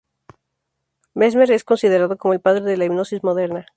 [1.13, 3.67] Mesmer es considerado como el padre de la hipnosis moderna.